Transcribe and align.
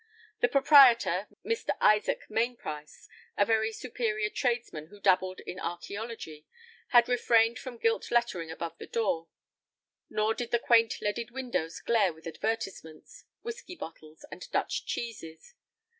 The 0.39 0.47
proprietor, 0.47 1.27
Mr. 1.45 1.77
Isaac 1.79 2.21
Mainprice, 2.27 3.07
a 3.37 3.45
very 3.45 3.71
superior 3.71 4.31
tradesman 4.31 4.87
who 4.87 4.99
dabbled 4.99 5.41
in 5.41 5.59
archæology, 5.59 6.45
had 6.87 7.07
refrained 7.07 7.59
from 7.59 7.77
gilt 7.77 8.09
lettering 8.09 8.49
above 8.49 8.79
the 8.79 8.87
door; 8.87 9.27
nor 10.09 10.33
did 10.33 10.49
the 10.49 10.57
quaint 10.57 11.01
leaded 11.03 11.29
windows 11.29 11.79
glare 11.81 12.13
with 12.13 12.25
advertisements, 12.25 13.25
whiskey 13.43 13.75
bottles, 13.75 14.25
and 14.31 14.49
Dutch 14.49 14.87
cheeses. 14.87 15.53